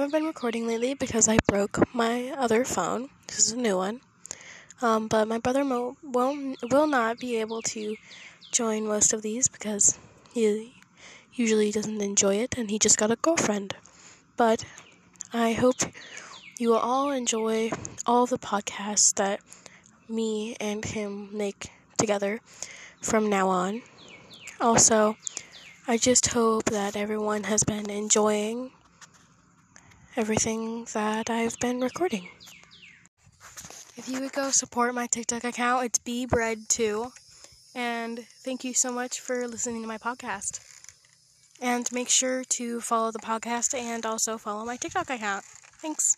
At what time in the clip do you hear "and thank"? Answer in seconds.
37.74-38.62